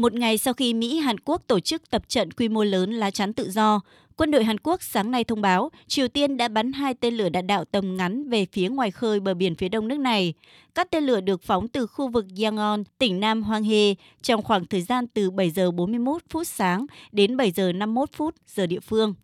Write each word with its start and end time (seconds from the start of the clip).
Một 0.00 0.14
ngày 0.14 0.38
sau 0.38 0.54
khi 0.54 0.74
Mỹ 0.74 0.98
Hàn 0.98 1.20
Quốc 1.20 1.42
tổ 1.46 1.60
chức 1.60 1.90
tập 1.90 2.02
trận 2.08 2.30
quy 2.30 2.48
mô 2.48 2.64
lớn 2.64 2.92
lá 2.92 3.10
chắn 3.10 3.32
tự 3.32 3.50
do, 3.50 3.80
quân 4.16 4.30
đội 4.30 4.44
Hàn 4.44 4.58
Quốc 4.58 4.82
sáng 4.82 5.10
nay 5.10 5.24
thông 5.24 5.40
báo 5.40 5.70
Triều 5.86 6.08
Tiên 6.08 6.36
đã 6.36 6.48
bắn 6.48 6.72
hai 6.72 6.94
tên 6.94 7.14
lửa 7.14 7.28
đạn 7.28 7.46
đạo 7.46 7.64
tầm 7.64 7.96
ngắn 7.96 8.28
về 8.28 8.46
phía 8.52 8.68
ngoài 8.68 8.90
khơi 8.90 9.20
bờ 9.20 9.34
biển 9.34 9.54
phía 9.54 9.68
đông 9.68 9.88
nước 9.88 9.98
này. 9.98 10.34
Các 10.74 10.90
tên 10.90 11.04
lửa 11.04 11.20
được 11.20 11.42
phóng 11.42 11.68
từ 11.68 11.86
khu 11.86 12.08
vực 12.08 12.26
Yangon, 12.42 12.84
tỉnh 12.98 13.20
Nam 13.20 13.42
Hoang 13.42 13.64
He 13.64 13.94
trong 14.22 14.42
khoảng 14.42 14.66
thời 14.66 14.82
gian 14.82 15.06
từ 15.06 15.30
7 15.30 15.50
giờ 15.50 15.70
41 15.70 16.22
phút 16.30 16.46
sáng 16.46 16.86
đến 17.12 17.36
7 17.36 17.50
giờ 17.50 17.72
51 17.72 18.08
phút 18.12 18.34
giờ 18.46 18.66
địa 18.66 18.80
phương. 18.80 19.14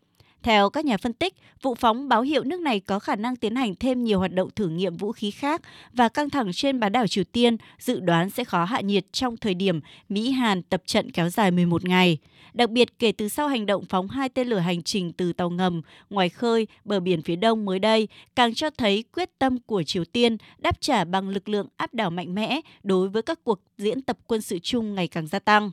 Theo 0.46 0.70
các 0.70 0.84
nhà 0.84 0.96
phân 0.96 1.12
tích, 1.12 1.34
vụ 1.62 1.74
phóng 1.74 2.08
báo 2.08 2.22
hiệu 2.22 2.44
nước 2.44 2.60
này 2.60 2.80
có 2.80 2.98
khả 2.98 3.16
năng 3.16 3.36
tiến 3.36 3.56
hành 3.56 3.74
thêm 3.74 4.04
nhiều 4.04 4.18
hoạt 4.18 4.32
động 4.32 4.50
thử 4.50 4.68
nghiệm 4.68 4.96
vũ 4.96 5.12
khí 5.12 5.30
khác 5.30 5.62
và 5.92 6.08
căng 6.08 6.30
thẳng 6.30 6.52
trên 6.52 6.80
bán 6.80 6.92
đảo 6.92 7.06
Triều 7.06 7.24
Tiên 7.24 7.56
dự 7.78 8.00
đoán 8.00 8.30
sẽ 8.30 8.44
khó 8.44 8.64
hạ 8.64 8.80
nhiệt 8.80 9.12
trong 9.12 9.36
thời 9.36 9.54
điểm 9.54 9.80
Mỹ-Hàn 10.08 10.62
tập 10.62 10.82
trận 10.86 11.10
kéo 11.10 11.28
dài 11.28 11.50
11 11.50 11.84
ngày. 11.84 12.18
Đặc 12.54 12.70
biệt 12.70 12.98
kể 12.98 13.12
từ 13.12 13.28
sau 13.28 13.48
hành 13.48 13.66
động 13.66 13.84
phóng 13.88 14.08
hai 14.08 14.28
tên 14.28 14.48
lửa 14.48 14.58
hành 14.58 14.82
trình 14.82 15.12
từ 15.12 15.32
tàu 15.32 15.50
ngầm 15.50 15.82
ngoài 16.10 16.28
khơi 16.28 16.66
bờ 16.84 17.00
biển 17.00 17.22
phía 17.22 17.36
đông 17.36 17.64
mới 17.64 17.78
đây, 17.78 18.08
càng 18.36 18.54
cho 18.54 18.70
thấy 18.70 19.04
quyết 19.12 19.38
tâm 19.38 19.58
của 19.58 19.82
Triều 19.82 20.04
Tiên 20.04 20.36
đáp 20.58 20.80
trả 20.80 21.04
bằng 21.04 21.28
lực 21.28 21.48
lượng 21.48 21.68
áp 21.76 21.94
đảo 21.94 22.10
mạnh 22.10 22.34
mẽ 22.34 22.60
đối 22.82 23.08
với 23.08 23.22
các 23.22 23.44
cuộc 23.44 23.60
diễn 23.78 24.02
tập 24.02 24.18
quân 24.26 24.40
sự 24.40 24.58
chung 24.58 24.94
ngày 24.94 25.08
càng 25.08 25.26
gia 25.26 25.38
tăng. 25.38 25.70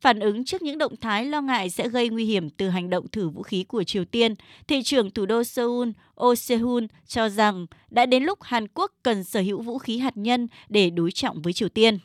Phản 0.00 0.20
ứng 0.20 0.44
trước 0.44 0.62
những 0.62 0.78
động 0.78 0.96
thái 1.00 1.24
lo 1.24 1.40
ngại 1.40 1.70
sẽ 1.70 1.88
gây 1.88 2.08
nguy 2.08 2.24
hiểm 2.24 2.50
từ 2.50 2.68
hành 2.68 2.90
động 2.90 3.08
thử 3.08 3.28
vũ 3.28 3.42
khí 3.42 3.64
của 3.64 3.84
Triều 3.84 4.04
Tiên, 4.04 4.34
thị 4.68 4.82
trưởng 4.82 5.10
thủ 5.10 5.26
đô 5.26 5.44
Seoul 5.44 5.88
Oh 6.22 6.38
Se-hun 6.38 6.86
cho 7.06 7.28
rằng 7.28 7.66
đã 7.90 8.06
đến 8.06 8.22
lúc 8.22 8.38
Hàn 8.42 8.68
Quốc 8.68 8.92
cần 9.02 9.24
sở 9.24 9.40
hữu 9.40 9.62
vũ 9.62 9.78
khí 9.78 9.98
hạt 9.98 10.16
nhân 10.16 10.48
để 10.68 10.90
đối 10.90 11.12
trọng 11.12 11.42
với 11.42 11.52
Triều 11.52 11.68
Tiên. 11.68 11.98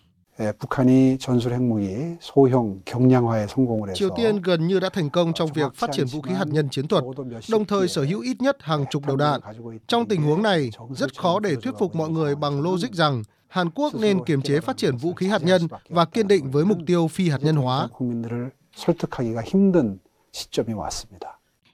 Triều 3.94 4.09
Tiên 4.18 4.41
gần 4.41 4.68
như 4.68 4.80
đã 4.80 4.90
thành 4.90 5.09
công 5.09 5.34
trong 5.34 5.54
việc 5.54 5.76
phát 5.76 5.90
triển 5.93 6.05
vũ 6.05 6.21
khí 6.21 6.34
hạt 6.34 6.48
nhân 6.48 6.70
chiến 6.70 6.87
thuật, 6.87 7.04
đồng 7.52 7.65
thời 7.65 7.87
sở 7.87 8.04
hữu 8.04 8.21
ít 8.21 8.41
nhất 8.41 8.57
hàng 8.59 8.85
chục 8.91 9.05
đầu 9.05 9.18
đạn. 9.18 9.41
Trong 9.87 10.07
tình 10.07 10.21
huống 10.21 10.43
này, 10.43 10.70
rất 10.91 11.20
khó 11.20 11.40
để 11.40 11.55
thuyết 11.55 11.74
phục 11.80 11.96
mọi 11.96 12.09
người 12.09 12.35
bằng 12.35 12.62
logic 12.62 12.93
rằng 12.93 13.24
Hàn 13.56 13.70
Quốc 13.76 13.96
nên 13.96 14.20
kiềm 14.26 14.42
chế 14.42 14.60
phát 14.60 14.78
triển 14.78 14.98
vũ 14.98 15.14
khí 15.14 15.28
hạt 15.28 15.44
nhân 15.44 15.62
và 15.90 16.06
kiên 16.06 16.28
định 16.28 16.52
với 16.52 16.66
mục 16.66 16.78
tiêu 16.86 17.08
phi 17.08 17.30
hạt 17.30 17.38
nhân 17.42 17.56
hóa. 17.56 17.88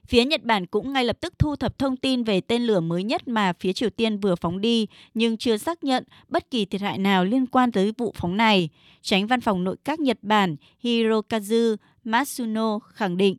Phía 0.06 0.24
Nhật 0.24 0.42
Bản 0.42 0.66
cũng 0.66 0.92
ngay 0.92 1.04
lập 1.04 1.16
tức 1.20 1.34
thu 1.38 1.56
thập 1.56 1.78
thông 1.78 1.96
tin 1.96 2.24
về 2.24 2.40
tên 2.40 2.62
lửa 2.62 2.80
mới 2.80 3.04
nhất 3.04 3.28
mà 3.28 3.52
phía 3.60 3.72
Triều 3.72 3.90
Tiên 3.90 4.20
vừa 4.20 4.34
phóng 4.34 4.60
đi, 4.60 4.86
nhưng 5.14 5.36
chưa 5.36 5.56
xác 5.56 5.84
nhận 5.84 6.04
bất 6.28 6.50
kỳ 6.50 6.64
thiệt 6.64 6.80
hại 6.80 6.98
nào 6.98 7.24
liên 7.24 7.46
quan 7.46 7.72
tới 7.72 7.92
vụ 7.98 8.14
phóng 8.16 8.36
này. 8.36 8.68
Tránh 9.00 9.26
văn 9.26 9.40
phòng 9.40 9.64
nội 9.64 9.76
các 9.84 10.00
Nhật 10.00 10.18
Bản 10.22 10.56
Hirokazu 10.82 11.76
Matsuno 12.04 12.78
khẳng 12.78 13.16
định. 13.16 13.36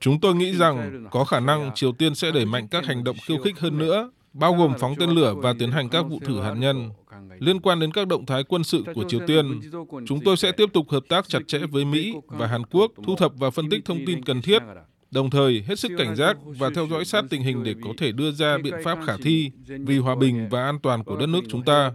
Chúng 0.00 0.20
tôi 0.20 0.34
nghĩ 0.34 0.52
rằng 0.56 1.06
có 1.10 1.24
khả 1.24 1.40
năng 1.40 1.70
Triều 1.74 1.92
Tiên 1.92 2.14
sẽ 2.14 2.30
đẩy 2.30 2.44
mạnh 2.44 2.68
các 2.70 2.84
hành 2.84 3.04
động 3.04 3.16
khiêu 3.26 3.38
khích 3.38 3.58
hơn 3.58 3.78
nữa, 3.78 4.10
bao 4.32 4.54
gồm 4.54 4.72
phóng 4.78 4.94
tên 4.98 5.10
lửa 5.10 5.34
và 5.34 5.54
tiến 5.58 5.70
hành 5.70 5.88
các 5.88 6.02
vụ 6.02 6.18
thử 6.24 6.40
hạt 6.40 6.54
nhân. 6.54 6.90
Liên 7.38 7.60
quan 7.60 7.80
đến 7.80 7.92
các 7.92 8.06
động 8.08 8.26
thái 8.26 8.44
quân 8.44 8.64
sự 8.64 8.84
của 8.94 9.04
Triều 9.08 9.20
Tiên, 9.26 9.60
chúng 10.06 10.20
tôi 10.24 10.36
sẽ 10.36 10.52
tiếp 10.52 10.72
tục 10.72 10.90
hợp 10.90 11.02
tác 11.08 11.28
chặt 11.28 11.38
chẽ 11.46 11.58
với 11.58 11.84
Mỹ 11.84 12.14
và 12.26 12.46
Hàn 12.46 12.62
Quốc 12.66 12.92
thu 13.06 13.16
thập 13.16 13.32
và 13.38 13.50
phân 13.50 13.70
tích 13.70 13.84
thông 13.84 13.98
tin 14.06 14.24
cần 14.24 14.42
thiết, 14.42 14.62
đồng 15.10 15.30
thời 15.30 15.64
hết 15.66 15.78
sức 15.78 15.92
cảnh 15.98 16.16
giác 16.16 16.36
và 16.44 16.70
theo 16.74 16.86
dõi 16.86 17.04
sát 17.04 17.24
tình 17.30 17.42
hình 17.42 17.64
để 17.64 17.74
có 17.84 17.90
thể 17.98 18.12
đưa 18.12 18.32
ra 18.32 18.58
biện 18.58 18.74
pháp 18.84 18.98
khả 19.06 19.16
thi 19.22 19.50
vì 19.66 19.98
hòa 19.98 20.14
bình 20.14 20.48
và 20.50 20.64
an 20.64 20.78
toàn 20.78 21.04
của 21.04 21.16
đất 21.16 21.26
nước 21.26 21.40
chúng 21.48 21.62
ta. 21.62 21.92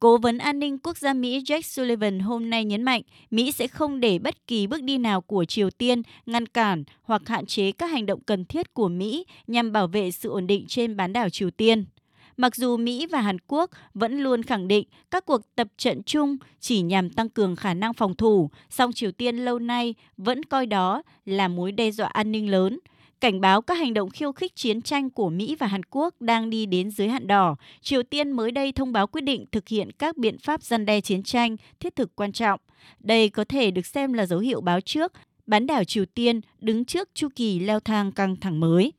Cố 0.00 0.18
vấn 0.18 0.38
an 0.38 0.58
ninh 0.58 0.78
quốc 0.78 0.98
gia 0.98 1.14
Mỹ 1.14 1.40
Jake 1.40 1.60
Sullivan 1.60 2.20
hôm 2.20 2.50
nay 2.50 2.64
nhấn 2.64 2.82
mạnh 2.82 3.02
Mỹ 3.30 3.52
sẽ 3.52 3.66
không 3.66 4.00
để 4.00 4.18
bất 4.18 4.46
kỳ 4.46 4.66
bước 4.66 4.82
đi 4.82 4.98
nào 4.98 5.20
của 5.20 5.44
Triều 5.44 5.70
Tiên 5.70 6.02
ngăn 6.26 6.46
cản 6.46 6.84
hoặc 7.02 7.22
hạn 7.28 7.46
chế 7.46 7.72
các 7.72 7.86
hành 7.90 8.06
động 8.06 8.20
cần 8.20 8.44
thiết 8.44 8.74
của 8.74 8.88
Mỹ 8.88 9.24
nhằm 9.46 9.72
bảo 9.72 9.86
vệ 9.86 10.10
sự 10.10 10.30
ổn 10.30 10.46
định 10.46 10.64
trên 10.68 10.96
bán 10.96 11.12
đảo 11.12 11.28
Triều 11.28 11.50
Tiên. 11.50 11.84
Mặc 12.36 12.56
dù 12.56 12.76
Mỹ 12.76 13.06
và 13.06 13.20
Hàn 13.20 13.36
Quốc 13.46 13.70
vẫn 13.94 14.18
luôn 14.18 14.42
khẳng 14.42 14.68
định 14.68 14.88
các 15.10 15.26
cuộc 15.26 15.40
tập 15.56 15.68
trận 15.76 16.02
chung 16.02 16.36
chỉ 16.60 16.80
nhằm 16.82 17.10
tăng 17.10 17.28
cường 17.28 17.56
khả 17.56 17.74
năng 17.74 17.94
phòng 17.94 18.16
thủ, 18.16 18.50
song 18.70 18.92
Triều 18.92 19.12
Tiên 19.12 19.36
lâu 19.36 19.58
nay 19.58 19.94
vẫn 20.16 20.44
coi 20.44 20.66
đó 20.66 21.02
là 21.24 21.48
mối 21.48 21.72
đe 21.72 21.90
dọa 21.90 22.08
an 22.08 22.32
ninh 22.32 22.50
lớn 22.50 22.78
cảnh 23.20 23.40
báo 23.40 23.62
các 23.62 23.74
hành 23.74 23.94
động 23.94 24.10
khiêu 24.10 24.32
khích 24.32 24.56
chiến 24.56 24.82
tranh 24.82 25.10
của 25.10 25.30
Mỹ 25.30 25.56
và 25.58 25.66
Hàn 25.66 25.82
Quốc 25.90 26.14
đang 26.20 26.50
đi 26.50 26.66
đến 26.66 26.90
giới 26.90 27.08
hạn 27.08 27.26
đỏ, 27.26 27.56
Triều 27.82 28.02
Tiên 28.02 28.30
mới 28.32 28.50
đây 28.50 28.72
thông 28.72 28.92
báo 28.92 29.06
quyết 29.06 29.20
định 29.20 29.44
thực 29.52 29.68
hiện 29.68 29.92
các 29.92 30.16
biện 30.16 30.38
pháp 30.38 30.62
gian 30.62 30.86
đe 30.86 31.00
chiến 31.00 31.22
tranh 31.22 31.56
thiết 31.80 31.96
thực 31.96 32.16
quan 32.16 32.32
trọng. 32.32 32.60
Đây 33.00 33.28
có 33.28 33.44
thể 33.44 33.70
được 33.70 33.86
xem 33.86 34.12
là 34.12 34.26
dấu 34.26 34.38
hiệu 34.38 34.60
báo 34.60 34.80
trước 34.80 35.12
bán 35.46 35.66
đảo 35.66 35.84
Triều 35.84 36.04
Tiên 36.06 36.40
đứng 36.60 36.84
trước 36.84 37.08
chu 37.14 37.28
kỳ 37.36 37.58
leo 37.58 37.80
thang 37.80 38.12
căng 38.12 38.36
thẳng 38.36 38.60
mới. 38.60 38.92